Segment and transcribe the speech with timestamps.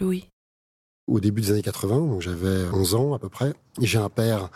[0.00, 0.28] Louis.
[1.06, 4.08] Au début des années 80, donc j'avais 11 ans à peu près, et j'ai un
[4.08, 4.50] père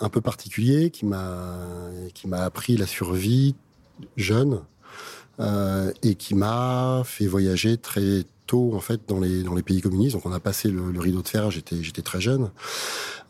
[0.00, 1.56] un peu particulier qui m'a
[2.14, 3.54] qui m'a appris la survie
[4.16, 4.60] jeune
[5.40, 9.80] euh, et qui m'a fait voyager très tôt en fait dans les dans les pays
[9.80, 10.14] communistes.
[10.14, 11.50] Donc on a passé le, rideau de fer.
[11.50, 12.50] J'étais j'étais très jeune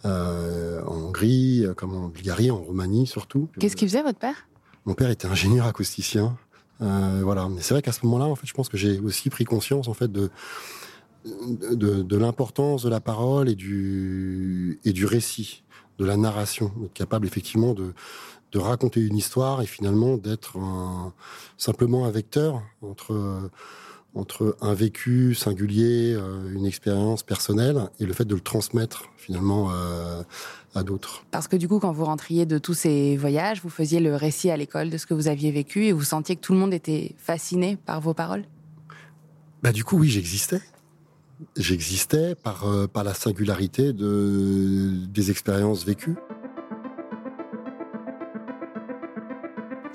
[0.04, 3.48] euh, en Hongrie, comme en Bulgarie, en Roumanie surtout.
[3.60, 4.48] Qu'est-ce qu'il faisait votre père?
[4.84, 6.36] Mon père était ingénieur acousticien.
[6.80, 7.48] Euh, voilà.
[7.48, 9.88] Mais c'est vrai qu'à ce moment-là, en fait, je pense que j'ai aussi pris conscience
[9.88, 10.30] en fait de
[12.16, 15.62] l'importance de la parole et du récit
[15.98, 17.92] de la narration, être capable effectivement de,
[18.52, 20.56] de raconter une histoire et finalement d'être
[21.56, 23.50] simplement un vecteur entre,
[24.18, 29.70] entre un vécu singulier, euh, une expérience personnelle et le fait de le transmettre finalement
[29.70, 30.22] euh,
[30.74, 31.24] à d'autres.
[31.30, 34.50] Parce que du coup, quand vous rentriez de tous ces voyages, vous faisiez le récit
[34.50, 36.74] à l'école de ce que vous aviez vécu et vous sentiez que tout le monde
[36.74, 38.44] était fasciné par vos paroles?
[39.62, 40.60] Bah, Du coup, oui, j'existais
[41.56, 46.16] j'existais par, euh, par la singularité de, des expériences vécues.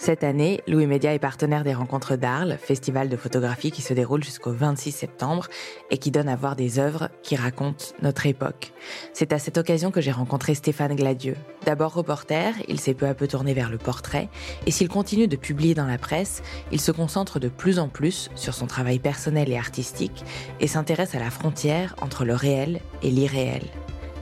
[0.05, 4.21] Cette année, Louis Média est partenaire des Rencontres d'Arles, festival de photographie qui se déroule
[4.21, 5.47] jusqu'au 26 septembre
[5.91, 8.73] et qui donne à voir des œuvres qui racontent notre époque.
[9.13, 11.37] C'est à cette occasion que j'ai rencontré Stéphane Gladieux.
[11.65, 14.27] D'abord reporter, il s'est peu à peu tourné vers le portrait
[14.65, 18.29] et s'il continue de publier dans la presse, il se concentre de plus en plus
[18.35, 20.25] sur son travail personnel et artistique
[20.59, 23.63] et s'intéresse à la frontière entre le réel et l'irréel.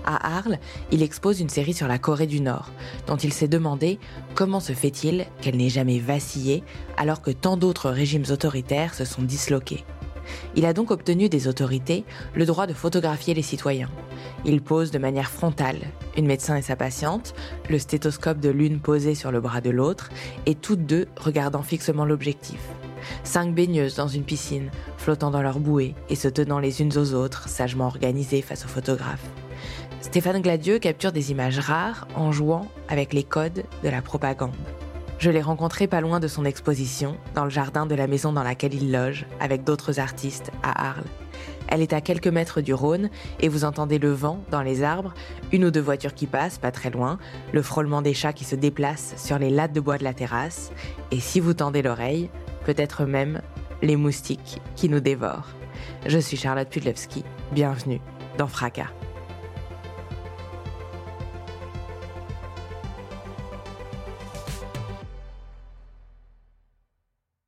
[0.06, 0.58] À Arles,
[0.92, 2.72] il expose une série sur la Corée du Nord,
[3.08, 4.00] dont il s'est demandé
[4.36, 6.64] comment se fait-il qu'elle n'ait jamais vacillé
[6.98, 9.84] alors que tant d'autres régimes autoritaires se sont disloqués.
[10.56, 12.04] Il a donc obtenu des autorités
[12.36, 13.90] le droit de photographier les citoyens.
[14.46, 15.80] Il pose de manière frontale,
[16.18, 17.34] une médecin et sa patiente,
[17.70, 20.10] le stéthoscope de l'une posé sur le bras de l'autre,
[20.46, 22.60] et toutes deux regardant fixement l'objectif.
[23.24, 27.14] Cinq baigneuses dans une piscine, flottant dans leur bouée et se tenant les unes aux
[27.14, 29.28] autres, sagement organisées face aux photographes.
[30.02, 34.56] Stéphane Gladieux capture des images rares en jouant avec les codes de la propagande.
[35.20, 38.44] Je l'ai rencontré pas loin de son exposition, dans le jardin de la maison dans
[38.44, 41.06] laquelle il loge, avec d'autres artistes à Arles.
[41.68, 45.14] Elle est à quelques mètres du Rhône et vous entendez le vent dans les arbres,
[45.52, 47.20] une ou deux voitures qui passent pas très loin,
[47.54, 50.72] le frôlement des chats qui se déplacent sur les lattes de bois de la terrasse,
[51.12, 52.32] et si vous tendez l'oreille,
[52.66, 53.42] peut-être même
[53.84, 55.50] les moustiques qui nous dévorent.
[56.08, 58.02] Je suis Charlotte Pudlewski, bienvenue
[58.40, 58.90] dans Fracas.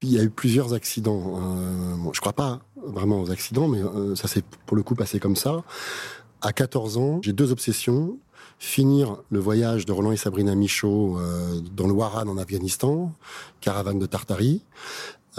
[0.03, 1.39] Il y a eu plusieurs accidents.
[1.41, 4.95] Euh, bon, je crois pas vraiment aux accidents, mais euh, ça s'est pour le coup
[4.95, 5.63] passé comme ça.
[6.41, 8.17] À 14 ans, j'ai deux obsessions.
[8.59, 13.11] Finir le voyage de Roland et Sabrina Michaud euh, dans le Waran en Afghanistan,
[13.61, 14.61] caravane de Tartarie.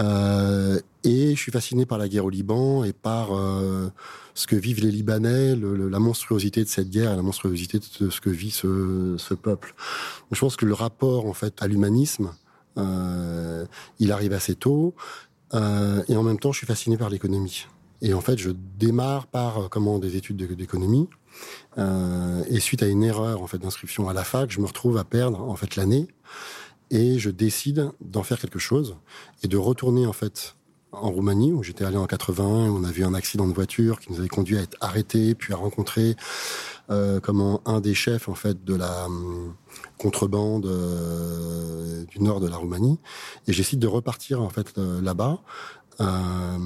[0.00, 3.28] Euh, et je suis fasciné par la guerre au Liban et par
[4.34, 8.20] ce que vivent les Libanais, la monstruosité de cette guerre et la monstruosité de ce
[8.20, 9.74] que vit ce, peuple.
[10.32, 12.30] Je pense que le rapport en fait à l'humanisme
[12.76, 14.94] il arrive assez tôt.
[15.54, 17.66] Euh, et en même temps, je suis fasciné par l'économie.
[18.02, 21.08] Et en fait, je démarre par euh, comment des études d'économie.
[21.78, 24.98] Euh, et suite à une erreur en fait d'inscription à la fac, je me retrouve
[24.98, 26.08] à perdre en fait l'année.
[26.90, 28.96] Et je décide d'en faire quelque chose
[29.42, 30.54] et de retourner en fait
[31.00, 32.44] en Roumanie où j'étais allé en 81.
[32.44, 35.52] On a vu un accident de voiture qui nous avait conduit à être arrêtés, puis
[35.52, 36.16] à rencontrer
[36.90, 39.54] euh, comment un des chefs en fait de la hum,
[39.98, 42.98] contrebande euh, du nord de la Roumanie
[43.46, 45.40] et j'essaie de repartir en fait euh, là-bas
[46.00, 46.58] euh,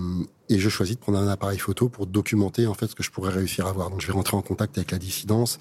[0.48, 3.10] et je choisis de prendre un appareil photo pour documenter en fait ce que je
[3.10, 3.90] pourrais réussir à voir.
[3.90, 5.58] Donc je vais rentrer en contact avec la dissidence.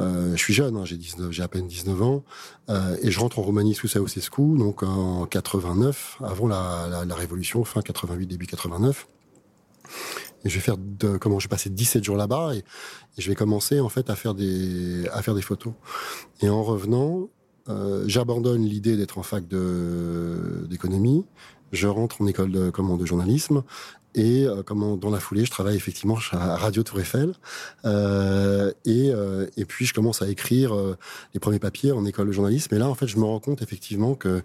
[0.00, 2.24] Euh, je suis jeune, hein, j'ai 19, j'ai à peine 19 ans,
[2.70, 7.14] euh, et je rentre en Roumanie sous Ceausescu, donc en 89, avant la, la, la
[7.14, 9.06] révolution, fin 88, début 89.
[10.44, 12.62] Et je vais faire de, comment je vais passer 17 jours là-bas et, et,
[13.18, 15.74] je vais commencer en fait à faire des à faire des photos.
[16.40, 17.28] Et en revenant,
[17.68, 21.24] euh, j'abandonne l'idée d'être en fac de d'économie.
[21.70, 23.62] Je rentre en école de comment de journalisme
[24.14, 27.34] et euh, comment dans la foulée je travaille effectivement à Radio Tour Eiffel
[27.84, 30.96] euh, et euh, et puis je commence à écrire euh,
[31.34, 33.62] les premiers papiers en école de journalisme et là en fait je me rends compte
[33.62, 34.42] effectivement que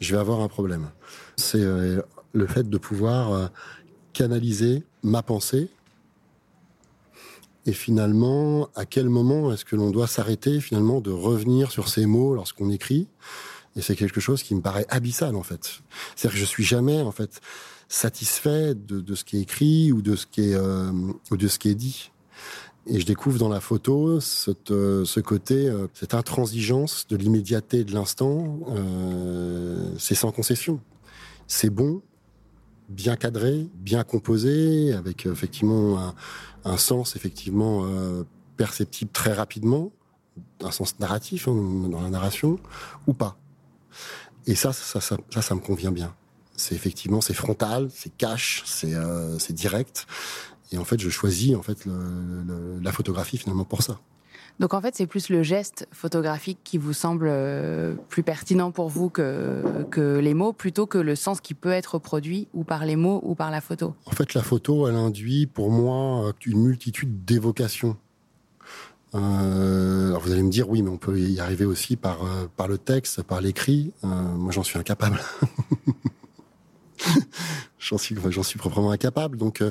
[0.00, 0.90] je vais avoir un problème.
[1.36, 2.00] C'est euh,
[2.32, 3.50] le fait de pouvoir
[4.12, 5.70] canaliser ma pensée
[7.68, 12.06] et finalement, à quel moment est-ce que l'on doit s'arrêter finalement de revenir sur ces
[12.06, 13.08] mots lorsqu'on écrit?
[13.76, 15.80] Et c'est quelque chose qui me paraît abyssal en fait.
[16.16, 17.42] C'est-à-dire que je suis jamais en fait
[17.88, 20.92] satisfait de, ce qui est écrit ou de ce qui est euh,
[21.30, 22.10] ou de ce qui est dit.
[22.86, 27.84] Et je découvre dans la photo cette, euh, ce côté, euh, cette intransigeance de l'immédiateté
[27.84, 28.60] de l'instant.
[29.98, 30.80] c'est sans concession.
[31.46, 32.02] C'est bon,
[32.90, 36.14] bien cadré, bien composé, avec effectivement un,
[36.64, 37.86] un sens effectivement
[38.58, 39.92] perceptible très rapidement,
[40.62, 42.58] un sens narratif hein, dans la narration,
[43.06, 43.38] ou pas.
[44.46, 46.14] Et ça, ça, ça, ça me convient bien.
[46.58, 50.06] C'est effectivement, c'est frontal, c'est cash, c'est euh, direct.
[50.72, 53.98] Et en fait, je choisis en fait le, la photographie finalement pour ça.
[54.58, 58.88] Donc en fait, c'est plus le geste photographique qui vous semble euh, plus pertinent pour
[58.88, 62.84] vous que, que les mots, plutôt que le sens qui peut être produit ou par
[62.84, 63.94] les mots ou par la photo.
[64.04, 67.96] En fait, la photo, elle induit pour moi une multitude d'évocations.
[69.14, 72.46] Euh, alors vous allez me dire, oui, mais on peut y arriver aussi par, euh,
[72.56, 73.92] par le texte, par l'écrit.
[74.04, 75.20] Euh, moi, j'en suis incapable.
[77.78, 79.36] j'en suis, j'en suis proprement incapable.
[79.36, 79.70] Donc, euh,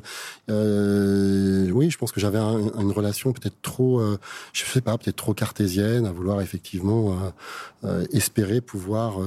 [0.50, 4.20] euh oui, je pense que j'avais une relation peut-être trop, euh,
[4.54, 7.34] je sais pas, peut-être trop cartésienne, à vouloir effectivement
[7.84, 9.20] euh, espérer pouvoir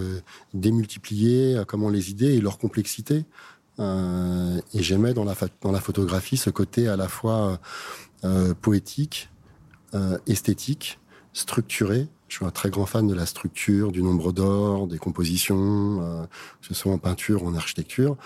[0.55, 3.25] démultiplier comment les idées et leur complexité.
[3.79, 7.61] et j'aimais dans la dans la photographie ce côté à la fois
[8.61, 9.31] poétique,
[10.27, 11.00] esthétique,
[11.33, 15.99] structuré je suis un très grand fan de la structure, du nombre d'or, des compositions,
[16.01, 16.23] euh,
[16.61, 18.17] que ce soit en peinture en architecture.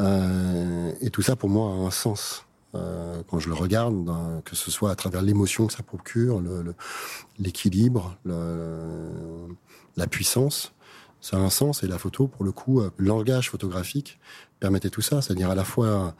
[0.00, 2.46] Euh, et tout ça, pour moi, a un sens.
[2.74, 4.10] Euh, quand je le regarde,
[4.46, 6.42] que ce soit à travers l'émotion que ça procure,
[7.38, 10.72] l'équilibre, la puissance,
[11.20, 11.82] ça a un sens.
[11.82, 14.18] Et la photo, pour le coup, le langage photographique
[14.64, 16.14] permettait tout ça, c'est-à-dire à la fois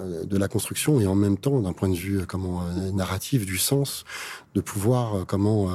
[0.00, 2.62] de la construction et en même temps, d'un point de vue comment
[2.92, 4.04] narratif, du sens,
[4.54, 5.68] de pouvoir comment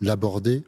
[0.00, 0.64] l'aborder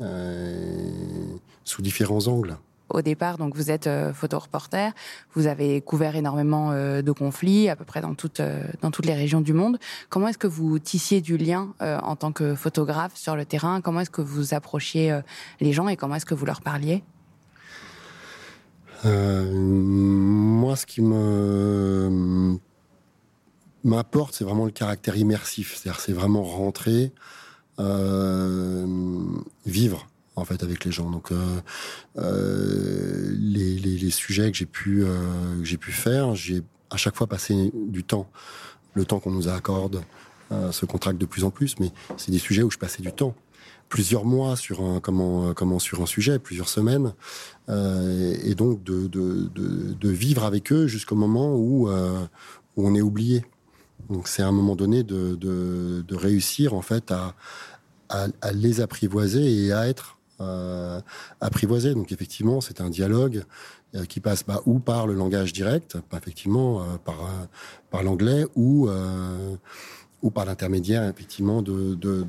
[0.00, 2.56] euh, sous différents angles.
[2.88, 4.90] Au départ, donc vous êtes euh, photoreporter,
[5.34, 8.40] vous avez couvert énormément euh, de conflits à peu près dans toutes
[8.80, 9.78] dans toutes les régions du monde.
[10.08, 13.80] Comment est-ce que vous tissiez du lien en tant que photographe sur le terrain?
[13.80, 15.20] Comment est-ce que vous approchiez
[15.60, 17.02] les gens et comment est-ce que vous leur parliez?
[19.04, 22.58] Moi, ce qui me
[23.84, 25.76] m'apporte, c'est vraiment le caractère immersif.
[25.76, 27.12] C'est-à-dire, c'est vraiment rentrer
[27.80, 28.86] euh,
[29.66, 31.10] vivre en fait avec les gens.
[31.10, 31.60] Donc euh,
[32.18, 37.16] euh, les, les, les, sujets que j'ai pu que j'ai pu faire, j'ai à chaque
[37.16, 38.28] fois passé du temps,
[38.94, 40.02] le temps qu'on nous accorde
[40.70, 43.34] se contracte de plus en plus, mais c'est des sujets où je passais du temps
[43.88, 47.14] plusieurs mois sur un comment comment sur un sujet, plusieurs semaines,
[47.68, 52.24] euh, et donc de, de, de, de, vivre avec eux jusqu'au moment où, euh,
[52.76, 53.44] où on est oublié.
[54.08, 57.34] Donc c'est à un moment donné de, de, réussir en fait à,
[58.08, 61.00] à, à, les apprivoiser et à être euh,
[61.40, 61.94] apprivoisé.
[61.94, 63.44] Donc effectivement, c'est un dialogue
[63.94, 67.46] euh, qui passe bah, ou par le langage direct, effectivement euh, par euh,
[67.90, 68.88] par l'anglais ou
[70.22, 72.22] ou par l'intermédiaire effectivement de de,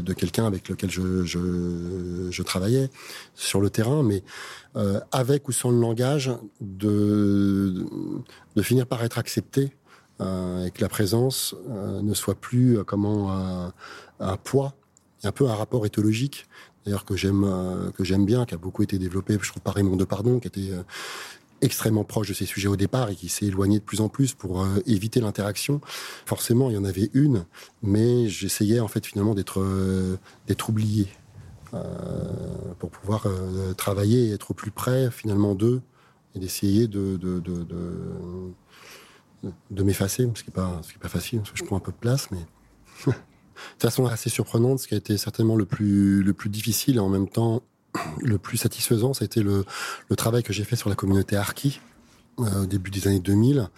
[0.00, 2.90] de, quelqu'un avec lequel je, je, travaillais
[3.34, 4.22] sur le terrain, mais
[5.12, 6.30] avec ou sans le langage,
[6.60, 7.86] de
[8.54, 9.72] de finir par être accepté
[10.22, 13.74] euh, et que la présence euh, ne soit plus euh, comment un,
[14.18, 14.72] un, poids,
[15.24, 16.46] un peu un rapport éthologique.
[16.86, 17.44] D'ailleurs que j'aime
[17.96, 20.70] que j'aime bien, qui a beaucoup été développé, je trouve par Raymond Depardon, qui était
[21.66, 24.34] extrêmement proche de ces sujets au départ et qui s'est éloigné de plus en plus
[24.34, 25.80] pour éviter l'interaction.
[26.24, 27.44] Forcément, il y en avait une,
[27.82, 29.62] mais j'essayais en fait finalement d'être
[30.46, 31.08] d'être oublié
[31.74, 31.84] euh,
[32.78, 33.26] pour pouvoir
[33.76, 35.82] travailler et être au plus près finalement d'eux
[36.34, 37.18] et d'essayer de,
[39.70, 42.44] m'effacer, ce qui n'est pas, facile, parce que je prends un peu de place, mais
[43.06, 43.12] de
[43.80, 47.28] façon assez surprenante, ce qui a été certainement le plus, le plus difficile en même
[47.28, 47.62] temps
[48.20, 49.64] le plus satisfaisant, ça a été le,
[50.08, 51.80] le travail que j'ai fait sur la communauté Arki
[52.38, 53.68] euh, au début des années 2000.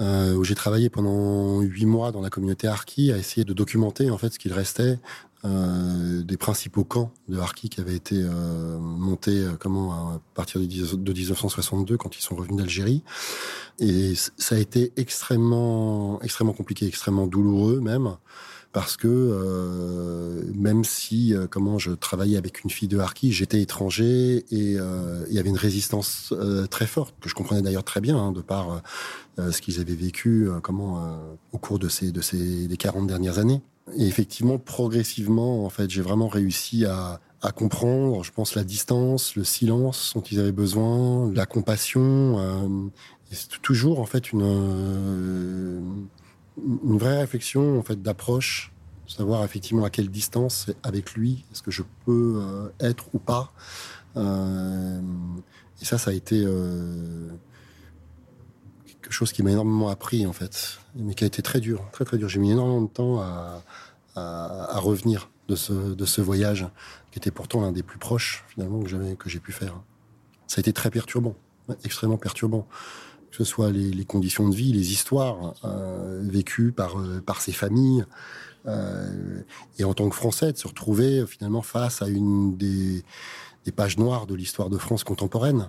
[0.00, 4.10] Euh, où j'ai travaillé pendant huit mois dans la communauté Arki à essayer de documenter
[4.10, 5.00] en fait ce qu'il restait
[5.44, 10.60] euh, des principaux camps de Harki qui avaient été euh, montés euh, comment à partir
[10.60, 13.04] de, 1962 quand ils sont revenus d'Algérie
[13.78, 18.16] et ça a été extrêmement extrêmement compliqué extrêmement douloureux même
[18.72, 24.44] parce que euh, même si comment je travaillais avec une fille de Harki, j'étais étranger
[24.50, 26.34] et il y avait une résistance
[26.70, 28.82] très forte que je comprenais d'ailleurs très bien hein, de par
[29.38, 31.18] ce qu'ils avaient vécu comment
[31.52, 33.62] au cours de ces de ces des 40 dernières années.
[33.96, 39.36] Et effectivement, progressivement, en fait, j'ai vraiment réussi à, à comprendre, je pense, la distance,
[39.36, 42.38] le silence dont ils avaient besoin, la compassion.
[42.38, 42.68] Euh,
[43.30, 45.80] c'est toujours en fait une euh,
[46.84, 48.72] une vraie réflexion en fait d'approche,
[49.06, 53.52] savoir effectivement à quelle distance avec lui est-ce que je peux euh, être ou pas.
[54.16, 56.44] et ça, ça a été
[59.08, 62.04] quelque chose qui m'a énormément appris en fait, mais qui a été très dur, très
[62.04, 62.28] très dur.
[62.28, 66.66] J'ai mis énormément de temps à, revenir de ce, voyage,
[67.10, 69.80] qui était pourtant l'un des plus proches finalement que j'ai pu faire.
[70.46, 71.36] Ça a été très perturbant,
[71.84, 72.66] extrêmement perturbant,
[73.30, 77.52] que ce soit les, conditions de vie, les histoires euh, vécues par euh, par ces
[77.52, 78.04] familles,
[78.66, 79.42] euh,
[79.78, 83.04] et en tant que Français de se retrouver finalement face à une des
[83.76, 85.68] pages noires de l'histoire de France contemporaine,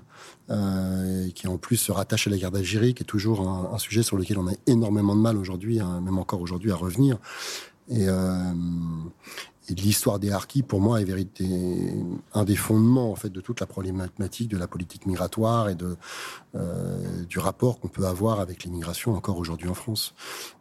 [1.35, 4.15] qui en plus se rattache à la guerre d'Algérie, qui est toujours un, sujet sur
[4.15, 7.17] lequel on a énormément de mal aujourd'hui, hein, même encore aujourd'hui, à revenir.
[7.89, 8.07] Et
[9.75, 11.45] l'histoire des harkis, pour moi, est vérité,
[12.33, 15.95] un des fondements en fait de toute la problématique de la politique migratoire et de
[16.55, 20.13] euh, du rapport qu'on peut avoir avec l'immigration encore aujourd'hui en France.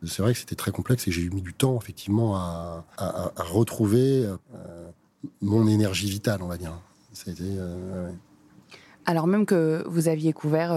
[0.05, 2.85] C'est vrai que c'était très complexe et j'ai eu mis du temps effectivement à,
[3.37, 4.91] retrouver euh,
[5.41, 6.79] mon énergie vitale, on va dire.
[7.29, 8.11] Euh.
[9.07, 10.77] Alors même que vous aviez couvert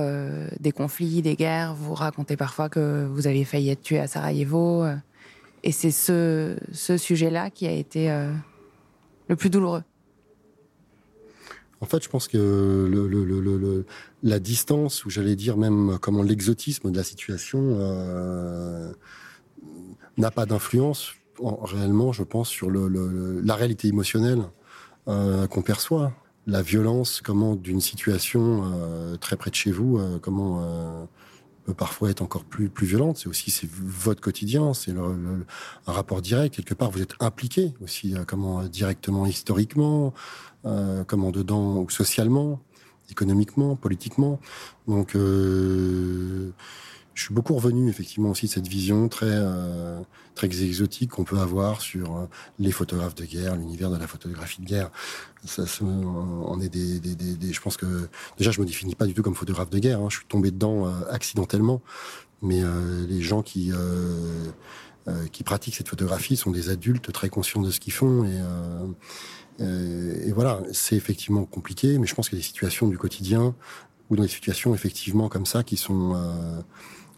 [0.59, 4.85] des conflits, des guerres, vous racontez parfois que vous avez failli être tué à Sarajevo.
[5.63, 8.31] Euh, et c'est ce, sujet-là qui a été euh,
[9.27, 9.83] le plus douloureux.
[11.81, 13.83] En fait, je pense que
[14.21, 18.93] la distance, ou j'allais dire même comment l'exotisme de la situation, euh,
[20.17, 24.43] n'a pas d'influence réellement, je pense, sur la réalité émotionnelle
[25.07, 26.13] euh, qu'on perçoit.
[26.45, 31.07] La violence, comment d'une situation euh, très près de chez vous, euh, comment
[31.65, 33.17] peut parfois être encore plus plus violente.
[33.17, 35.45] C'est aussi c'est votre quotidien, c'est le, le,
[35.87, 36.55] un rapport direct.
[36.55, 40.13] Quelque part, vous êtes impliqué aussi, euh, comment directement historiquement,
[40.65, 42.59] euh, comment dedans ou socialement,
[43.09, 44.39] économiquement, politiquement.
[44.87, 46.51] Donc, euh,
[47.13, 49.99] je suis beaucoup revenu effectivement aussi de cette vision très euh,
[50.35, 52.25] très exotique qu'on peut avoir sur euh,
[52.59, 54.91] les photographes de guerre, l'univers de la photographie de guerre.
[55.45, 59.05] Ça, on est des, des, des, des, je pense que déjà je me définis pas
[59.05, 59.99] du tout comme photographe de guerre.
[59.99, 61.81] Hein, je suis tombé dedans euh, accidentellement,
[62.41, 64.51] mais euh, les gens qui euh,
[65.31, 68.39] qui pratiquent cette photographie sont des adultes très conscients de ce qu'ils font et
[69.59, 73.53] et voilà, c'est effectivement compliqué, mais je pense qu'il y a des situations du quotidien
[74.09, 76.15] ou dans des situations effectivement comme ça qui sont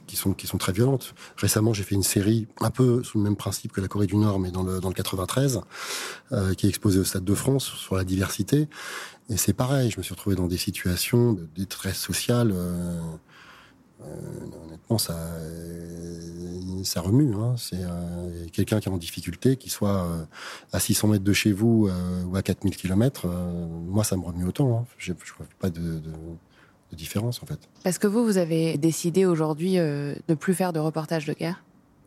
[0.07, 1.13] qui sont qui sont très violentes.
[1.37, 4.15] Récemment, j'ai fait une série un peu sous le même principe que la Corée du
[4.15, 5.61] Nord, mais dans le dans le 93,
[6.31, 8.67] euh, qui est exposée au Stade de France sur la diversité.
[9.29, 12.51] Et c'est pareil, je me suis retrouvé dans des situations de détresse sociale.
[12.53, 12.99] Euh,
[14.01, 14.05] euh,
[14.65, 15.17] honnêtement, ça
[16.83, 17.33] ça remue.
[17.35, 17.55] Hein.
[17.57, 17.79] C'est
[18.51, 20.27] quelqu'un qui est en difficulté, qui soit
[20.73, 21.89] à 600 mètres de chez vous
[22.27, 23.27] ou à 4000 km.
[23.87, 24.79] moi, ça me remue autant.
[24.79, 24.85] Hein.
[24.97, 26.01] Je ne vois pas de
[26.93, 27.59] de différence en fait.
[27.83, 31.63] Parce que vous, vous avez décidé aujourd'hui euh, de plus faire de reportages de guerre?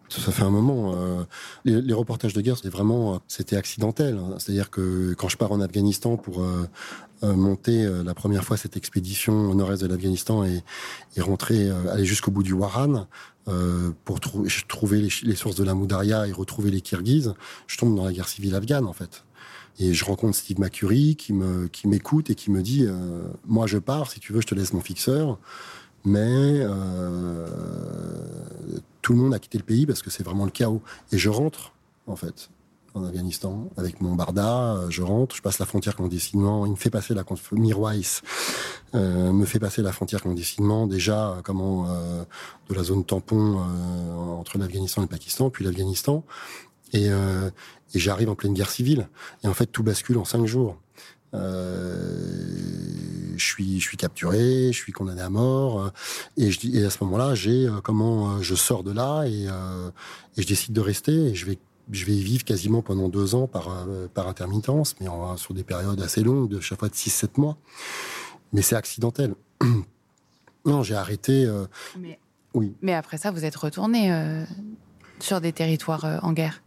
[0.09, 0.95] Ça fait un moment.
[0.95, 1.25] Euh,
[1.65, 4.17] les, les, reportages de guerre, c'était vraiment, c'était accidentel.
[4.17, 4.37] Hein.
[4.39, 6.69] C'est-à-dire que quand je pars en Afghanistan pour euh,
[7.23, 10.63] euh, monter euh, la première fois cette expédition au nord-est de l'Afghanistan et,
[11.17, 13.07] et, rentrer, euh, aller jusqu'au bout du Waran
[14.05, 17.33] pour trou trouver les, les, sources de la Moudaria et retrouver les Kirghizes,
[17.69, 19.25] je tombe dans la guerre civile afghane en fait.
[19.79, 23.67] Et je rencontre Steve McCurry qui me qui m'écoute et qui me dit euh, moi
[23.67, 25.39] je pars si tu veux je te laisse mon fixeur.
[26.05, 27.47] Mais euh,
[29.03, 30.81] tout le monde a quitté le pays parce que c'est vraiment le chaos.
[31.13, 31.73] Et je rentre
[32.07, 32.51] en fait
[32.95, 36.65] en Afghanistan avec mon barda je rentre je passe la frontière clandestinement.
[36.65, 38.01] Il me fait passer la Mirwais
[38.95, 40.87] euh, me fait passer la frontière clandestinement.
[40.87, 42.23] Déjà comment euh,
[42.71, 46.25] de la zone tampon euh, entre l'Afghanistan et le Pakistan puis l'Afghanistan
[46.93, 47.51] et, euh,
[47.95, 49.09] et j'arrive en pleine guerre civile.
[49.45, 50.79] Et en fait, tout bascule en cinq jours.
[51.35, 52.67] Euh,
[53.37, 55.93] je suis, je suis capturé, je suis condamné à mort,
[56.37, 59.91] et, je, et à ce moment-là, j'ai euh, comment je sors de là et, euh,
[60.37, 61.13] et je décide de rester.
[61.13, 61.59] Et je vais,
[61.91, 65.65] je vais y vivre quasiment pendant deux ans par par intermittence, mais en, sur des
[65.65, 67.57] périodes assez longues, de chaque fois de 6-7 mois.
[68.53, 69.35] Mais c'est accidentel.
[70.65, 71.45] non, j'ai arrêté.
[71.45, 71.67] Euh,
[71.99, 72.19] mais,
[72.55, 72.75] oui.
[72.81, 74.11] Mais après ça, vous êtes retourné
[75.21, 76.63] sur des territoires en guerre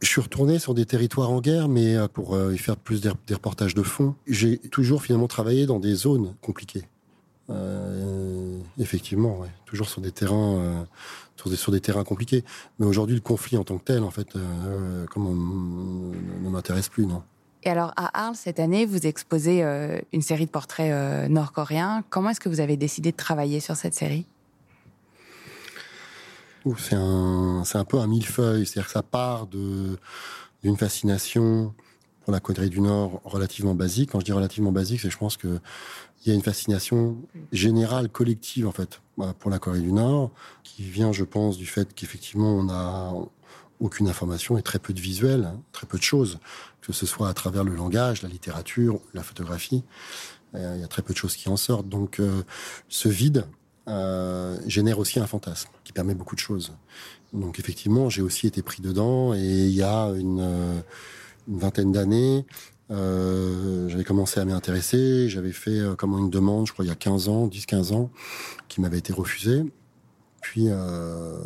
[0.00, 3.10] je suis retourné sur des territoires en guerre, mais pour euh, y faire plus des,
[3.34, 4.14] reportages de fond.
[4.26, 6.84] J'ai toujours finalement travaillé dans des zones compliquées.
[7.50, 9.48] Euh, effectivement, ouais.
[9.64, 12.44] toujours sur des terrains, euh, sur des terrains compliqués.
[12.78, 17.22] Mais aujourd'hui, le conflit en tant que tel, en fait, euh, ne m'intéresse plus, non.
[17.64, 22.04] Et alors, à Arles, cette année, vous exposez euh, une série de portraits euh, nord-coréens.
[22.08, 24.26] Comment est-ce que vous avez décidé de travailler sur cette série?
[26.78, 28.66] C'est un, un peu un millefeuille.
[28.66, 31.74] C'est-à-dire que ça part d'une fascination
[32.22, 34.10] pour la Corée du Nord relativement basique.
[34.12, 35.60] Quand je dis relativement basique, c'est je pense que
[36.24, 37.16] il y a une fascination
[37.52, 39.00] générale, collective en fait,
[39.38, 40.30] pour la Corée du Nord,
[40.64, 43.14] qui vient, je pense, du fait qu'effectivement on a
[43.80, 46.38] aucune information et très peu de visuels, hein, très peu de choses,
[46.80, 49.84] que ce soit à travers le langage, la littérature, la photographie.
[50.54, 51.88] Euh, il y a très peu de choses qui en sortent.
[51.88, 52.42] Donc euh,
[52.88, 53.46] ce vide
[53.88, 56.72] euh, génère aussi un fantasme qui permet beaucoup de choses.
[57.32, 60.82] Donc effectivement, j'ai aussi été pris dedans et il y a une,
[61.48, 62.44] une vingtaine d'années,
[62.90, 65.28] euh, j'avais commencé à m'y intéresser.
[65.28, 68.10] J'avais fait euh, comment une demande, je crois, il y a 15 ans, 10-15 ans,
[68.68, 69.64] qui m'avait été refusée.
[70.40, 71.38] Puis euh,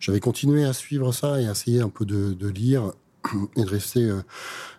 [0.00, 2.92] j'avais continué à suivre ça et à essayer un peu de, de lire
[3.56, 4.22] et de rester euh,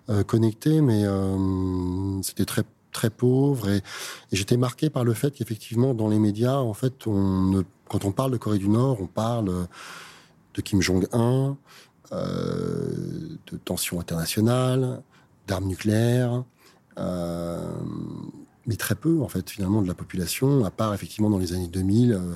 [0.09, 3.81] euh connecté, mais euh, c'était très très pauvre et,
[4.31, 8.31] j'étais marqué par le fait qu'effectivement dans les médias, en fait, on quand on parle
[8.31, 9.67] de Corée du Nord, on parle
[10.53, 11.57] de Kim Jong Un,
[12.11, 15.01] de tensions internationales,
[15.47, 16.43] d'armes nucléaires,
[16.97, 17.71] euh,
[18.65, 21.67] mais très peu en fait finalement de la population, à part effectivement dans les années
[21.67, 22.35] 2000, euh,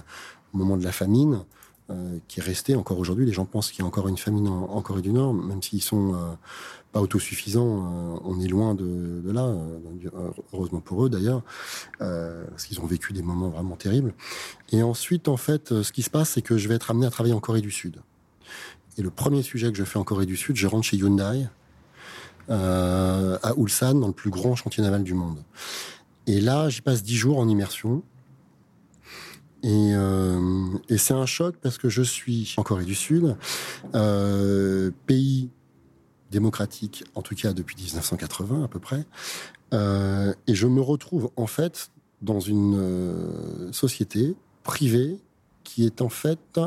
[0.54, 1.44] au moment de la famine,
[1.90, 3.26] euh, qui est restée encore aujourd'hui.
[3.26, 5.82] Les gens pensent qu'il y a encore une famine en, Corée du Nord, même s'ils
[5.82, 6.16] sont
[6.92, 9.52] pas autosuffisants, on est loin de, de là,
[10.54, 11.42] heureusement pour eux d'ailleurs,
[11.98, 14.14] parce qu'ils ont vécu des moments vraiment terribles.
[14.72, 17.10] Et ensuite, en fait, ce qui se passe, c'est que je vais être amené à
[17.10, 18.00] travailler en Corée du Sud.
[18.98, 21.48] Et le premier sujet que je fais en Corée du Sud, je rentre chez Hyundai,
[22.50, 25.38] euh, à Ulsan, dans le plus grand chantier naval du monde.
[26.28, 28.04] Et là, j'y passe dix jours en immersion.
[29.64, 33.38] Et, euh, et c'est un choc parce que je suis en Corée du Sud,
[33.96, 35.50] euh, pays
[36.32, 39.06] démocratique, en tout cas depuis 1980 à peu près,
[39.74, 41.92] euh, et je me retrouve en fait
[42.22, 45.18] dans une société privée
[45.64, 46.60] qui est en fait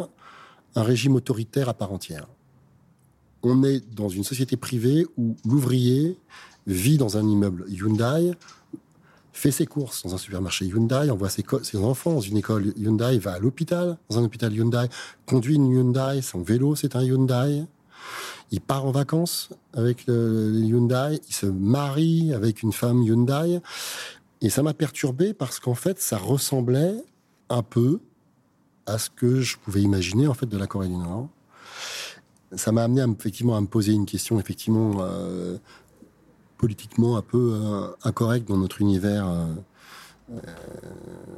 [0.74, 2.28] un régime autoritaire à part entière.
[3.42, 6.18] On est dans une société privée où l'ouvrier
[6.66, 8.32] vit dans un immeuble Hyundai,
[9.36, 13.18] fait ses courses dans un supermarché Hyundai, envoie ses, ses enfants dans une école Hyundai,
[13.18, 14.86] va à l'hôpital, dans un hôpital Hyundai,
[15.26, 17.64] conduit une Hyundai, son vélo c'est un Hyundai.
[18.52, 23.60] Il part en vacances avec le, Hyundai, il se marie avec une femme Hyundai.
[24.40, 26.94] Et ça m'a perturbé parce qu'en fait, ça ressemblait
[27.48, 28.00] un peu
[28.86, 31.28] à ce que je pouvais imaginer en fait de la Corée du Nord
[32.52, 35.58] ça m'a amené à, effectivement à me poser une question effectivement euh,
[36.58, 40.40] politiquement un peu euh, incorrecte dans notre univers euh,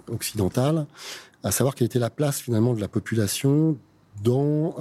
[0.08, 0.86] occidental,
[1.42, 3.76] à savoir quelle était la place finalement de la population
[4.22, 4.74] dans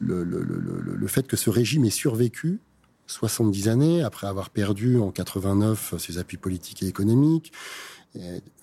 [0.00, 2.60] le, fait que ce régime ait survécu
[3.06, 7.52] 70 années après avoir perdu en 89 ses appuis politiques et économiques,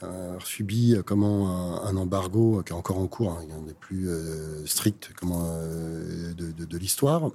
[0.02, 4.10] a subi euh, comment un, embargo qui est encore en cours, hein, un des plus
[4.10, 7.32] euh, stricts comment, euh, de l'histoire.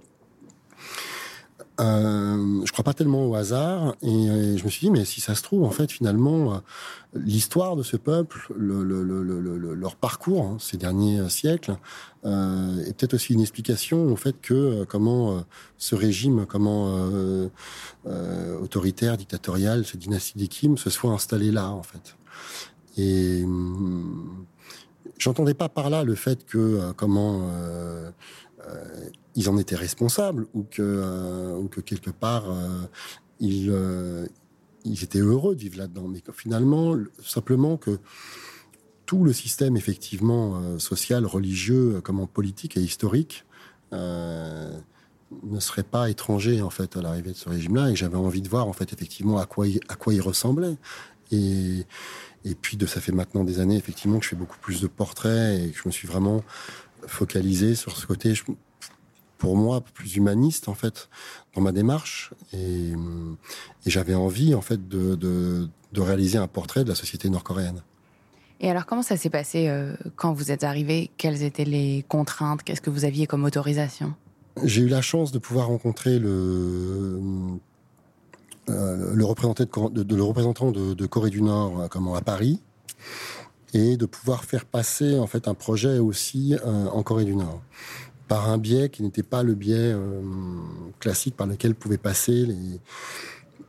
[1.78, 5.34] Euh, je crois pas tellement au hasard et, je me suis dit mais si ça
[5.34, 6.62] se trouve en fait finalement
[7.14, 11.76] l'histoire de ce peuple, le, le, le, leur parcours hein, ces derniers siècles
[12.24, 15.44] euh, est peut-être aussi une explication au fait que comment
[15.76, 17.10] ce régime comment
[18.62, 22.16] autoritaire, dictatorial, cette dynastie des se soit installée là en fait.
[22.96, 24.46] Et hum,
[25.18, 28.10] j'entendais pas par là le fait que comment euh,
[29.34, 34.26] ils en étaient responsables ou que, euh, quelque part euh,
[34.84, 36.08] ils, étaient heureux de vivre là-dedans.
[36.08, 37.98] Mais que finalement, simplement que
[39.04, 43.44] tout le système effectivement social, religieux, comme politique et historique
[43.92, 44.78] euh,
[45.44, 48.48] ne serait pas étranger en fait à l'arrivée de ce régime-là et j'avais envie de
[48.48, 50.76] voir en fait effectivement à quoi il, à quoi il ressemblait
[51.32, 51.84] et
[52.44, 54.86] et puis de ça fait maintenant des années effectivement que je fais beaucoup plus de
[54.86, 56.44] portraits et que je me suis vraiment
[57.06, 58.34] focalisé sur ce côté,
[59.38, 61.08] pour moi, plus humaniste en fait
[61.54, 66.84] dans ma démarche, et, et j'avais envie en fait de, de, de, réaliser un portrait
[66.84, 67.82] de la société nord-coréenne.
[68.60, 72.62] Et alors, comment ça s'est passé euh, quand vous êtes arrivé Quelles étaient les contraintes?
[72.62, 74.14] Qu'est-ce que vous aviez comme autorisation?
[74.64, 77.20] J'ai eu la chance de pouvoir rencontrer le
[78.68, 82.20] euh, le, représentant de, de, le représentant de, de Corée du Nord, euh, comment à
[82.20, 82.60] Paris,
[83.74, 87.62] et de pouvoir faire passer en fait un projet aussi euh, en Corée du Nord
[88.28, 90.20] par un biais qui n'était pas le biais euh,
[90.98, 92.80] classique par lequel pouvaient passer les,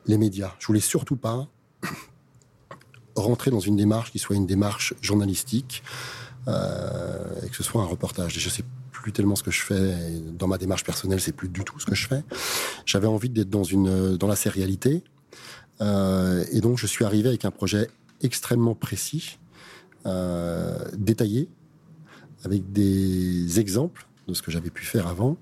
[0.08, 0.56] les médias.
[0.60, 1.48] Je voulais surtout pas
[3.16, 5.84] rentrer dans une démarche qui soit une démarche journalistique
[6.48, 8.40] euh, et que ce soit un reportage.
[8.40, 9.96] Je sais plus tellement ce que je fais
[10.34, 12.24] dans ma démarche personnelle, c'est plus du tout ce que je fais.
[12.86, 15.04] J'avais envie d'être dans une dans la sérialité
[15.80, 17.90] et donc je suis arrivé avec un projet
[18.22, 19.38] extrêmement précis
[20.98, 21.50] détaillé,
[22.44, 25.38] avec des exemples de ce que j'avais pu faire avant,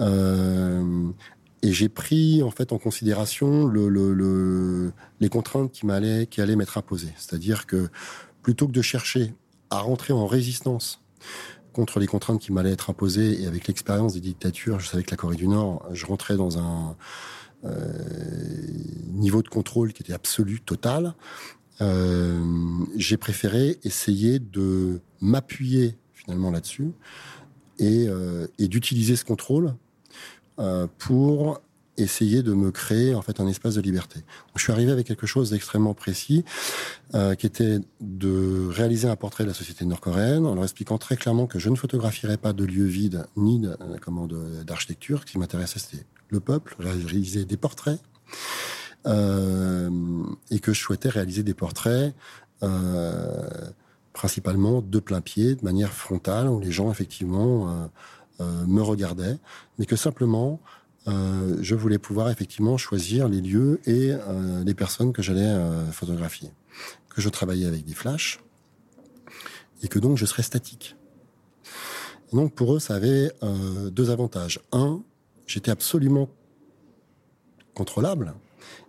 [0.00, 1.10] euh,
[1.62, 6.76] Et j'ai pris en fait en considération le, les contraintes qui m'allaient, qui allaient m'être
[6.76, 7.12] imposées.
[7.16, 7.88] C'est-à-dire que
[8.42, 9.34] plutôt que de chercher
[9.70, 11.00] à rentrer en résistance
[11.72, 15.10] contre les contraintes qui m'allaient être imposées et avec l'expérience des dictatures, je savais que
[15.12, 16.96] la Corée du Nord, je rentrais dans un
[17.64, 17.92] euh,
[19.12, 21.14] niveau de contrôle qui était absolu, total.
[21.82, 22.40] Euh,
[22.96, 26.92] j'ai préféré essayer de m'appuyer finalement là-dessus
[27.78, 29.74] et, euh, d'utiliser ce contrôle
[30.60, 31.60] euh, pour
[31.98, 34.20] essayer de me créer en fait un espace de liberté.
[34.56, 36.42] je suis arrivé avec quelque chose d'extrêmement précis,
[37.38, 41.46] qui était de réaliser un portrait de la société nord-coréenne, en leur expliquant très clairement
[41.46, 43.60] que je ne photographieraient pas de lieux vides ni
[44.66, 45.20] d'architecture.
[45.20, 48.00] Ce qui m'intéressait, c'était le peuple, réaliser des portraits,
[49.06, 49.90] euh,
[50.50, 52.14] et que je souhaitais réaliser des portraits.
[52.62, 53.70] Euh,
[54.12, 57.88] principalement de plein pied, de manière frontale, où les gens effectivement
[58.40, 59.38] euh, me regardaient,
[59.78, 60.60] mais que simplement
[61.06, 64.12] je voulais pouvoir effectivement choisir les lieux et
[64.64, 65.52] les personnes que j'allais
[65.90, 66.52] photographier.
[67.08, 68.38] Que je travaillais avec des flashs
[69.82, 70.94] et que donc je serais statique.
[72.32, 73.32] Donc pour eux, ça avait
[73.90, 74.60] deux avantages.
[74.70, 75.02] Un,
[75.46, 76.28] j'étais absolument
[77.74, 78.34] contrôlable,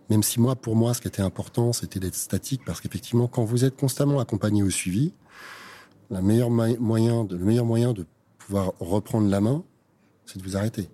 [0.09, 3.43] même si moi, pour moi, ce qui était important, c'était d'être statique, parce qu'effectivement, quand
[3.43, 5.13] vous êtes constamment accompagné au suivi,
[6.09, 8.05] le meilleur moyen de
[8.37, 9.63] pouvoir reprendre la main,
[10.25, 10.89] c'est de vous arrêter.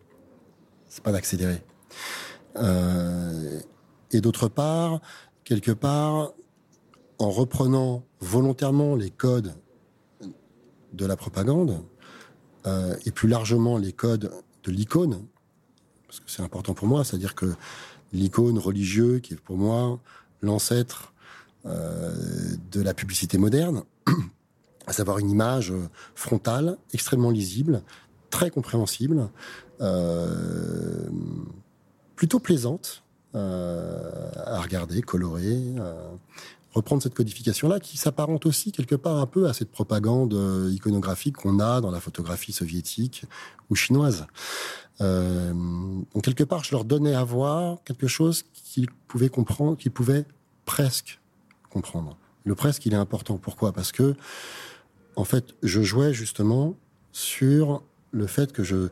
[0.88, 1.64] C'est pas d'accélérer.
[2.56, 3.60] Euh,
[4.12, 5.02] et d'autre part,
[5.44, 6.34] quelque part,
[7.18, 9.54] en reprenant volontairement les codes
[10.94, 11.84] de la propagande,
[12.66, 14.32] euh, et plus largement les codes
[14.64, 15.26] de l'icône,
[16.08, 17.54] parce que c'est important pour moi, c'est-à-dire que
[18.14, 20.00] l'icône religieux, qui est pour moi
[20.42, 21.14] l'ancêtre
[21.66, 22.14] euh,
[22.72, 23.84] de la publicité moderne,
[24.88, 25.74] à savoir une image
[26.16, 27.82] frontale, extrêmement lisible,
[28.30, 29.30] très compréhensible,
[29.82, 31.10] euh,
[32.16, 33.04] plutôt plaisante
[33.36, 35.74] euh, à regarder, colorée.
[36.70, 40.34] Euh, reprendre cette codification-là qui s'apparente aussi quelque part un peu à cette propagande
[40.72, 43.26] iconographique qu'on a dans la photographie soviétique
[43.70, 44.28] ou chinoise.
[45.00, 50.26] donc quelque part, je leur donnais à voir quelque chose qu'ils pouvaient comprendre, qu'ils pouvaient
[50.66, 51.20] presque
[51.72, 52.18] comprendre.
[52.46, 53.38] Le presque, il est important.
[53.38, 53.74] Pourquoi?
[53.74, 54.16] Parce que
[55.16, 56.76] en fait, je jouais justement
[57.12, 58.90] sur le fait que je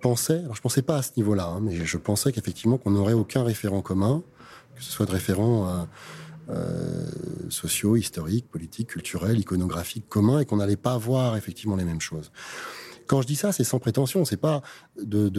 [0.00, 3.12] pensais, alors je pensais pas à ce niveau-là, hein, mais je pensais qu'effectivement qu'on n'aurait
[3.12, 4.22] aucun référent commun,
[4.76, 5.84] que ce soit de référents euh,
[6.50, 7.10] euh,
[7.48, 12.30] sociaux, historiques, politiques, culturels, iconographiques communs, et qu'on n'allait pas voir effectivement les mêmes choses.
[13.06, 14.24] Quand je dis ça, c'est sans prétention.
[14.24, 14.62] C'est pas
[15.00, 15.30] de,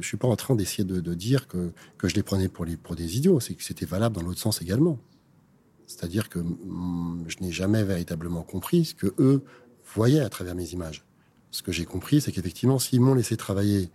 [0.00, 2.96] je suis pas en train d'essayer de, dire que, que je les prenais pour pour
[2.96, 3.40] des idiots.
[3.40, 4.98] C'est que c'était valable dans l'autre sens également.
[5.86, 9.42] C'est-à-dire que mm, je n'ai jamais véritablement compris ce que eux
[9.94, 11.04] voyaient à travers mes images.
[11.50, 13.90] Ce que j'ai compris, c'est qu'effectivement, s'ils m'ont laissé travailler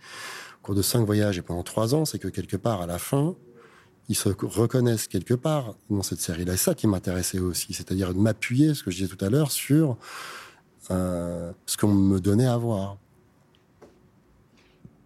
[0.59, 2.99] au cours de cinq voyages et pendant trois ans, c'est que quelque part, à la
[2.99, 3.35] fin,
[4.09, 6.57] ils se reconnaissent quelque part dans cette série-là.
[6.57, 9.51] C'est ça qui m'intéressait aussi, c'est-à-dire de m'appuyer, ce que je disais tout à l'heure,
[9.51, 9.97] sur
[10.89, 12.97] euh, ce qu'on me donnait à voir.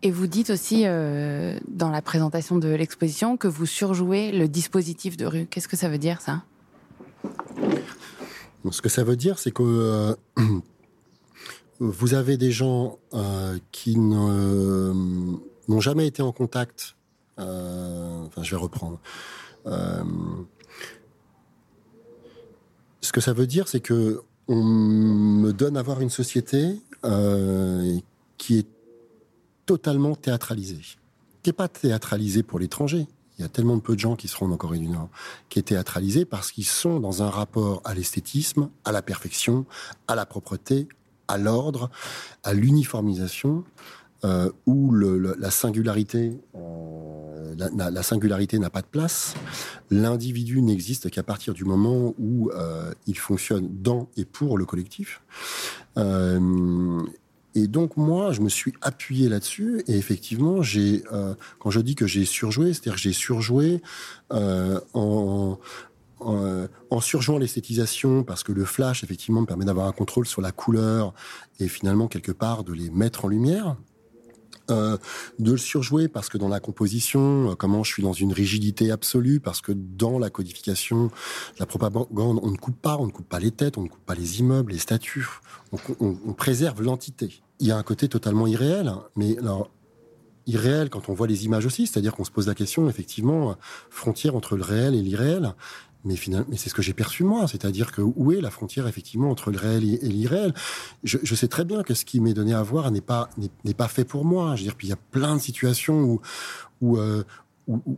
[0.01, 5.17] Et vous dites aussi euh, dans la présentation de l'exposition que vous surjouez le dispositif
[5.17, 5.45] de rue.
[5.47, 6.43] Qu'est-ce que ça veut dire ça?
[8.71, 10.15] Ce que ça veut dire, c'est que euh,
[11.79, 12.99] vous avez des gens
[13.73, 15.41] qui n'ont
[15.79, 16.95] jamais été en contact.
[17.39, 18.99] Euh, enfin, je vais reprendre.
[23.01, 26.81] ce que ça veut dire, c'est que on me donne à voir une société
[28.37, 28.67] qui est
[29.65, 30.81] totalement théâtralisée,
[31.41, 34.37] qui n'est pas théâtralisée pour l'étranger, il y a tellement peu de gens qui se
[34.37, 35.09] rendent en Corée du Nord,
[35.49, 39.65] qui est théâtralisé parce qu'ils sont dans un rapport à l'esthétisme, à la perfection,
[40.07, 40.87] à la propreté,
[41.27, 41.89] à l'ordre,
[42.43, 43.63] à l'uniformisation,
[44.25, 49.33] euh, où le, la singularité, euh, la, la, singularité n'a pas de place.
[49.91, 55.21] L'individu n'existe qu'à partir du moment où euh, il fonctionne dans et pour le collectif.
[57.55, 61.03] Et donc moi, je me suis appuyé là-dessus et effectivement, j'ai
[61.59, 63.81] quand je dis que j'ai surjoué, c'est-à-dire que j'ai surjoué
[64.31, 65.59] en,
[67.01, 71.13] surjouant l'esthétisation parce que le flash effectivement me permet d'avoir un contrôle sur la couleur
[71.59, 73.75] et finalement quelque part de les mettre en lumière.
[74.71, 74.97] Euh,
[75.39, 78.91] de le surjouer parce que dans la composition, euh, comment je suis dans une rigidité
[78.91, 81.11] absolue, parce que dans la codification,
[81.59, 84.05] la propagande, on ne coupe pas, on ne coupe pas les têtes, on ne coupe
[84.05, 85.27] pas les immeubles, les statues,
[85.73, 87.41] on, on, préserve l'entité.
[87.59, 89.69] Il y a un côté totalement irréel, hein, mais alors
[90.47, 93.57] irréel quand on voit les images aussi, c'est-à-dire qu'on se pose la question effectivement
[93.89, 95.55] frontière entre le réel et l'irréel.
[96.05, 98.87] Mais finalement, mais c'est ce que j'ai perçu moi, c'est-à-dire que où est la frontière
[98.87, 100.53] effectivement entre le réel et, l'irréel?
[101.03, 103.73] Je, je, sais très bien que ce qui m'est donné à voir n'est pas n'est
[103.73, 104.55] pas fait pour moi.
[104.55, 106.21] Je veux dire, puis il y a plein de situations où
[106.81, 107.23] où, euh,
[107.67, 107.97] où, où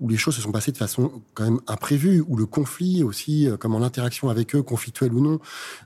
[0.00, 3.48] où les choses se sont passées de façon quand même imprévue, où le conflit aussi,
[3.48, 5.40] euh, comme en interaction avec eux, conflictuel ou non,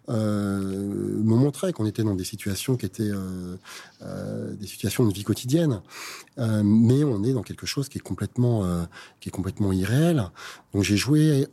[0.08, 3.56] euh, me montrait qu'on était dans des situations qui étaient euh,
[4.02, 5.80] euh des situations de vie quotidienne,
[6.36, 8.86] mais on est dans quelque chose qui est complètement
[9.20, 10.30] qui est complètement irréel.
[10.72, 11.46] Donc j'ai joué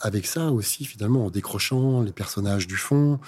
[0.00, 3.18] avec ça aussi finalement en décrochant les personnages du fond,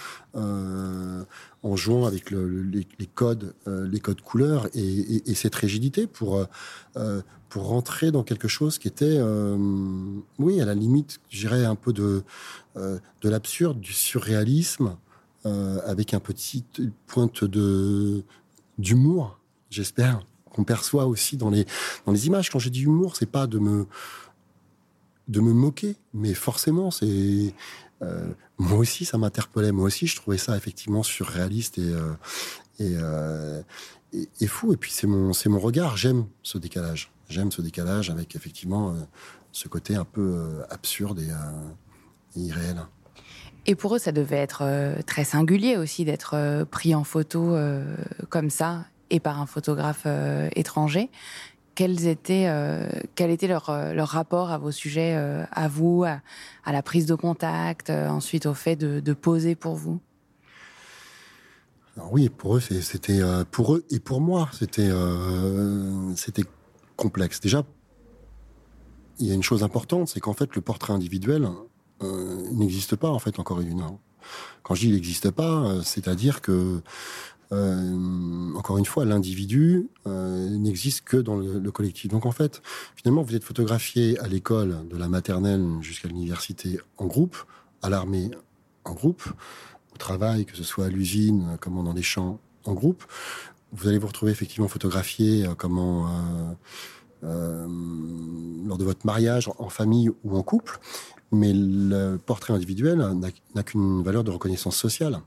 [1.62, 6.46] en jouant avec le, les, codes les codes couleurs et, et, et cette rigidité pour
[7.51, 9.57] pour rentrer dans quelque chose qui était, euh,
[10.38, 12.23] oui, à la limite, je dirais un peu de,
[12.77, 14.96] euh, de l'absurde, du surréalisme,
[15.44, 16.64] euh, avec un petit
[17.07, 18.23] pointe de
[18.79, 21.66] d'humour, j'espère, qu'on perçoit aussi dans les
[22.07, 22.51] dans les images.
[22.51, 23.87] Quand j'ai dit humour, c'est pas de me
[25.29, 27.55] de me moquer, mais forcément, c'est
[28.61, 29.73] moi aussi, ça m'interpellait.
[29.73, 31.92] Moi aussi, je trouvais ça effectivement surréaliste et
[32.79, 32.96] et,
[34.40, 34.73] et, fou.
[34.73, 35.96] Et puis c'est mon c'est mon regard.
[35.96, 38.94] J'aime ce décalage j'aime ce décalage avec effectivement euh,
[39.53, 42.83] ce côté un peu euh, absurde euh, et, irréel.
[43.66, 44.64] Et pour eux, ça devait être
[45.07, 47.55] très singulier aussi d'être pris en photo
[48.31, 50.07] comme ça et par un photographe
[50.57, 51.11] étranger.
[51.74, 52.48] Quels étaient,
[53.14, 56.20] quel était leur, leur rapport à vos sujets, à vous, à,
[56.72, 59.98] la prise de contact, ensuite au fait de, poser pour vous?
[61.96, 64.90] Alors oui, pour eux, c'était pour eux et pour moi, c'était
[66.16, 66.44] c'était
[66.96, 67.40] complexe.
[67.40, 67.64] Déjà,
[69.20, 71.48] il y a une chose importante, c'est qu'en fait, le portrait individuel
[72.02, 73.98] euh, n'existe pas, en fait, encore une fois.
[74.62, 76.80] Quand je dis il n'existe pas, euh, c'est-à-dire que,
[77.53, 82.11] euh, encore une fois, l'individu euh, n'existe que dans le, le, collectif.
[82.11, 82.63] Donc, en fait,
[82.97, 87.37] finalement, vous êtes photographié à l'école, de la maternelle jusqu'à l'université, en groupe,
[87.83, 88.31] à l'armée,
[88.85, 89.25] en groupe,
[89.93, 93.05] au travail, que ce soit à l'usine, comme dans les champs, en groupe
[93.73, 96.09] vous allez vous retrouver effectivement photographié euh, comment
[97.23, 100.81] lors de votre mariage, en famille ou en couple,
[101.33, 103.05] mais le portrait individuel
[103.55, 105.21] n'a qu'une valeur de reconnaissance sociale.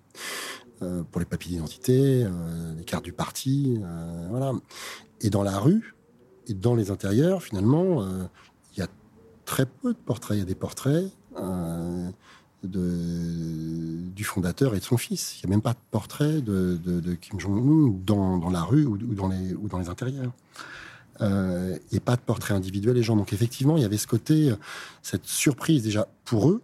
[0.82, 4.54] Euh, pour les papiers d'identité, euh, les cartes du parti, euh, voilà.
[5.22, 5.96] Et dans la rue
[6.48, 8.06] et dans les intérieurs, finalement,
[8.74, 8.88] il y a
[9.46, 10.36] très peu de portraits.
[10.36, 11.06] Il y a des portraits
[12.64, 15.40] du fondateur et de son fils.
[15.40, 19.30] Il n'y a même pas de portrait de, Kim Jong-un dans, la rue ou, dans
[19.30, 20.34] les, ou dans les intérieurs.
[21.22, 23.16] Et pas de portrait individuel des gens.
[23.16, 24.54] Donc effectivement, il y avait ce côté,
[25.02, 26.62] cette surprise déjà pour eux,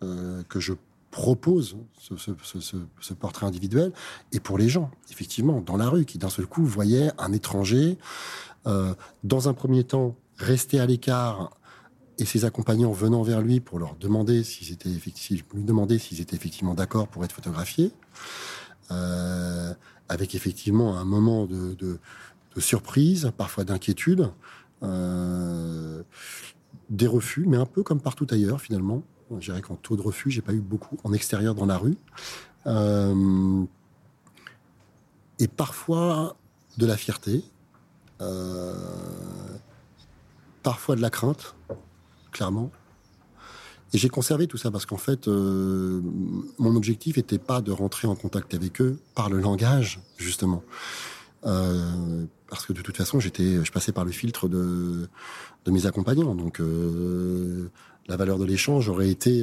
[0.00, 0.74] que je
[1.16, 3.90] propose ce, portrait individuel,
[4.32, 7.96] et pour les gens, effectivement, dans la rue, qui d'un seul coup voyaient un étranger,
[8.66, 11.56] euh, dans un premier temps, rester à l'écart
[12.18, 16.20] et ses accompagnants venant vers lui pour leur demander s'ils étaient effectivement, lui demander s'ils
[16.20, 17.92] étaient effectivement d'accord pour être photographiés,
[18.90, 19.72] euh,
[20.10, 21.98] avec effectivement un moment de
[22.58, 24.28] surprise, parfois d'inquiétude,
[24.82, 26.02] euh,
[26.90, 29.02] des refus, mais un peu comme partout ailleurs finalement.
[29.30, 31.96] Je dirais qu'en taux de refus, j'ai pas eu beaucoup en extérieur dans la rue,
[32.66, 33.64] euh,
[35.38, 36.36] et parfois
[36.78, 37.42] de la fierté,
[38.20, 38.74] euh,
[40.62, 41.54] parfois de la crainte
[42.32, 42.70] clairement.
[43.92, 46.00] Et j'ai conservé tout ça parce qu'en fait, euh,
[46.58, 50.62] mon objectif n'était pas de rentrer en contact avec eux par le langage, justement.
[51.42, 55.08] Parce que de toute façon, j'étais, je passais par le filtre de,
[55.64, 56.34] de mes accompagnants.
[56.34, 56.60] Donc,
[58.08, 59.42] la valeur de l'échange aurait été,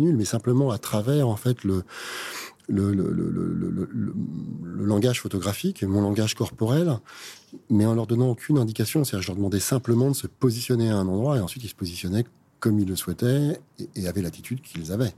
[0.00, 0.16] nulle.
[0.16, 1.84] Mais simplement à travers, en fait, le,
[4.78, 6.98] langage photographique, mon langage corporel,
[7.70, 9.04] mais en leur donnant aucune indication.
[9.04, 11.74] C'est-à-dire, je leur demandais simplement de se positionner à un endroit et ensuite ils se
[11.74, 12.24] positionnaient
[12.60, 15.12] comme ils le souhaitaient et, et avaient l'attitude qu'ils avaient.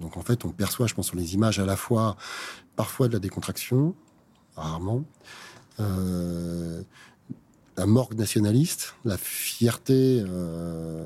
[0.00, 2.16] Donc en fait, on perçoit, je pense, sur les images à la fois
[2.76, 3.94] parfois de la décontraction,
[4.56, 5.04] rarement,
[5.80, 6.82] euh,
[7.76, 11.04] la morgue nationaliste, la fierté euh,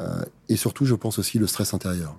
[0.00, 2.18] euh, et surtout, je pense aussi le stress intérieur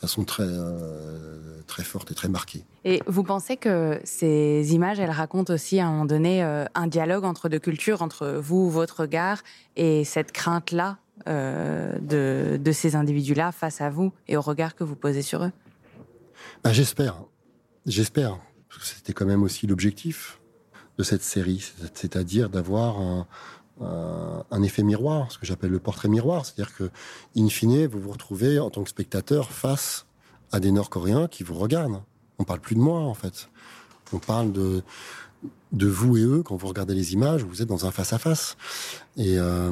[0.00, 2.62] façon très, euh, très forte et très marquée.
[2.84, 7.24] Et vous pensez que ces images, elles racontent aussi à un moment donné un dialogue
[7.24, 9.38] entre deux cultures, entre vous, votre regard,
[9.76, 14.96] et cette crainte-là de, de ces individus-là face à vous et au regard que vous
[14.96, 15.52] posez sur eux?
[16.62, 17.22] Ben, J'espère.
[17.86, 18.38] J'espère.
[18.82, 20.38] C'était quand même aussi l'objectif
[20.98, 23.26] de cette série, c'est-à-dire d'avoir un,
[23.80, 26.90] un effet miroir, ce que j'appelle le portrait miroir, c'est-à-dire que,
[27.36, 30.06] in fine, vous vous retrouvez en tant que spectateur face
[30.52, 32.00] à des Nord-Coréens qui vous regardent.
[32.38, 33.48] On parle plus de moi, en fait.
[34.12, 34.82] On parle de
[35.72, 37.42] de vous et eux quand vous regardez les images.
[37.42, 38.56] Vous êtes dans un face à face.
[39.16, 39.70] Et euh,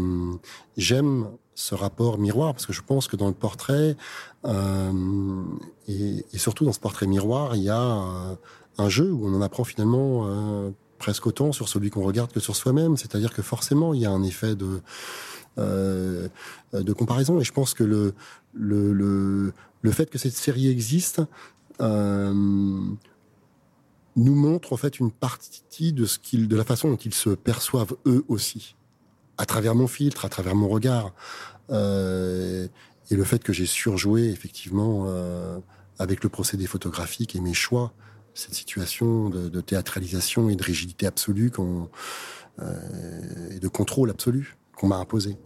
[0.77, 3.97] j'aime ce rapport miroir, parce que je pense que dans le portrait,
[4.45, 5.43] euh,
[5.87, 7.81] et, surtout dans ce portrait miroir, il y a
[8.79, 10.71] un, jeu où on en apprend finalement euh,
[11.03, 12.97] presque autant sur celui qu'on regarde que sur soi-même.
[12.97, 14.81] C'est-à-dire que forcément, il y a un effet de,
[15.59, 16.29] euh,
[16.73, 17.41] de comparaison.
[17.41, 18.15] Et je pense que le,
[18.55, 21.21] le, le, fait que cette série existe
[24.17, 27.31] nous montre en fait une partie de, ce qu'ils, de la façon dont ils se
[27.31, 28.77] perçoivent eux aussi
[29.39, 31.13] à travers mon filtre, à travers mon regard.
[31.71, 32.69] Euh,
[33.11, 35.59] et le fait que j'ai surjoué effectivement euh,
[35.99, 37.93] avec le procédé photographique et mes choix
[38.35, 44.97] cette situation de, théâtralisation et de rigidité absolue euh, et de contrôle absolu qu'on m'a
[44.97, 45.37] imposé.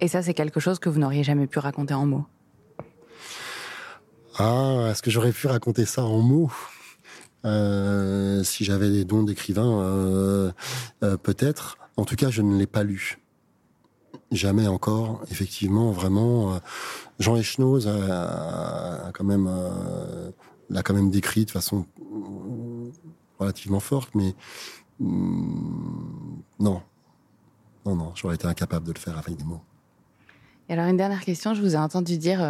[0.00, 2.26] Et ça, c'est quelque chose que vous n'auriez jamais pu raconter en mots?
[4.36, 6.50] Ah, est-ce que j'aurais pu raconter ça en mots?
[8.42, 10.52] Si j'avais des dons d'écrivain,
[11.22, 11.78] peut-être.
[11.96, 13.18] En tout cas, je ne l'ai pas lu.
[14.34, 16.54] Jamais encore, effectivement, vraiment.
[16.54, 16.58] Euh,
[17.20, 20.30] Jean Echnoz a, quand même euh,
[20.70, 22.90] l'a quand même décrit de façon euh,
[23.38, 24.34] relativement forte, mais
[25.00, 26.82] mm, non,
[27.86, 29.62] non, non, j'aurais été incapable de le faire avec des mots.
[30.68, 32.40] Et alors une dernière question, je vous ai entendu dire,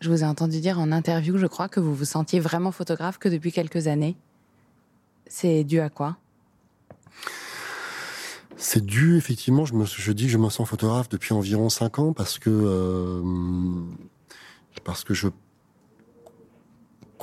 [0.00, 3.18] je vous ai entendu dire en interview, je crois que vous vous sentiez vraiment photographe
[3.18, 4.16] que depuis quelques années.
[5.26, 6.16] C'est dû à quoi?
[8.56, 12.00] C'est dû, effectivement, je, me, je dis que je me sens photographe depuis environ cinq
[12.00, 13.22] ans parce que, euh,
[14.84, 15.28] parce que je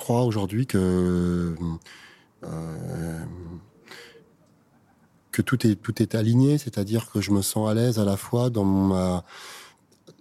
[0.06, 1.56] crois aujourd'hui que,
[2.44, 3.26] euh,
[5.32, 8.16] que tout est, tout est aligné, c'est-à-dire que je me sens à l'aise à la
[8.16, 9.24] fois dans ma,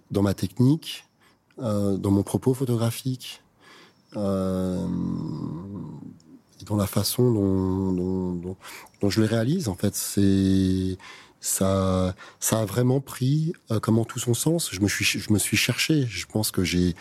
[0.09, 1.05] dans ma technique,
[1.59, 3.43] euh, dans mon propos photographique,
[4.15, 4.87] euh,
[6.65, 8.55] dans la façon dont,
[9.01, 9.69] dont, je les réalise.
[9.69, 10.97] En fait, c'est
[11.41, 14.71] ça, ça a vraiment pris euh, comment tout son sens.
[14.71, 16.07] Je me suis, je me suis cherché.
[16.09, 16.95] Je pense que j'ai,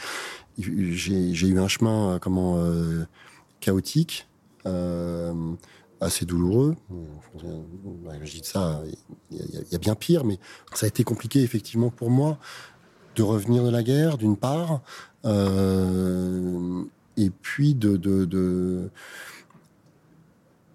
[0.59, 3.07] j'ai, eu un chemin euh, comment euh,
[3.61, 4.27] chaotique,
[6.01, 6.77] assez douloureux.
[8.23, 8.83] Je dis ça,
[9.31, 9.38] il
[9.71, 10.38] y, a bien pire, mais
[10.75, 12.38] ça a été compliqué effectivement pour moi
[13.17, 14.81] de revenir de la guerre, d'une part,
[17.17, 17.77] et puis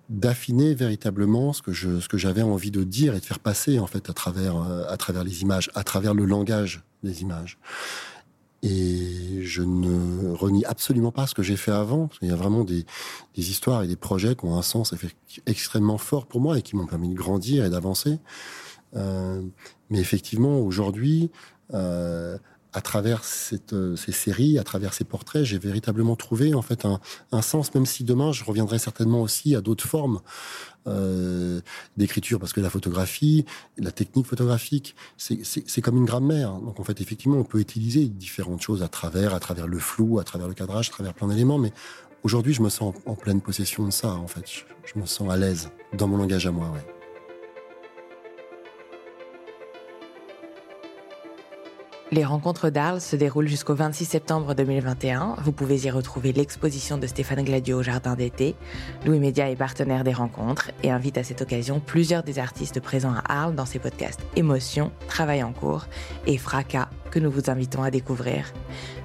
[0.10, 4.84] d'affiner véritablement ce que j'avais envie de dire et de faire passer en fait euh,
[4.88, 7.58] à travers les images, à travers le langage des images.
[8.62, 12.10] Et je ne renie absolument pas ce que j'ai fait avant.
[12.22, 12.86] Il y a vraiment des,
[13.36, 14.94] des histoires et des projets qui ont un sens
[15.46, 18.20] extrêmement fort pour moi et qui m'ont permis de grandir et d'avancer.
[18.96, 19.42] Euh,
[19.90, 21.32] mais effectivement, aujourd'hui,
[21.74, 22.38] euh,
[22.74, 23.22] à travers
[23.74, 27.86] euh, ces séries, à travers ces portraits, j'ai véritablement trouvé en fait un, sens, même
[27.86, 30.20] si demain je reviendrai certainement aussi à d'autres formes
[30.88, 31.62] euh,
[31.98, 33.46] d'écriture, parce que la photographie,
[33.78, 36.54] la technique photographique, c'est comme une grammaire.
[36.54, 40.20] Donc en fait, effectivement, on peut utiliser différentes choses à travers, à travers le flou,
[40.20, 41.74] à travers le cadrage, à travers plein d'éléments, mais
[42.24, 44.14] aujourd'hui, je me sens en, pleine possession de ça.
[44.14, 44.46] En fait,
[44.86, 46.72] je, me sens à l'aise dans mon langage à moi.
[52.12, 55.36] Les rencontres d'Arles se déroulent jusqu'au 26 septembre 2021.
[55.44, 58.56] Vous pouvez y retrouver l'exposition de Stéphane Gladio au Jardin d'été.
[59.06, 63.14] Louis Média est partenaire des rencontres et invite à cette occasion plusieurs des artistes présents
[63.14, 65.86] à Arles dans ses podcasts Émotion, Travail en cours
[66.26, 68.54] et Fracas que nous vous invitons à découvrir.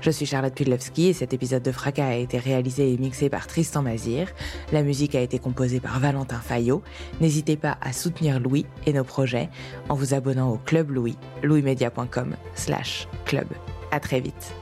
[0.01, 3.47] Je suis Charlotte Pudlowski et cet épisode de Fracas a été réalisé et mixé par
[3.47, 4.33] Tristan Mazir.
[4.73, 6.83] La musique a été composée par Valentin Fayot.
[7.21, 9.49] N'hésitez pas à soutenir Louis et nos projets
[9.89, 13.47] en vous abonnant au Club Louis, louismedia.com slash club.
[13.91, 14.55] À très vite.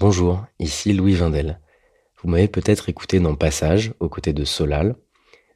[0.00, 1.60] Bonjour, ici Louis Vindel.
[2.20, 4.96] Vous m'avez peut-être écouté dans Passage, aux côtés de Solal,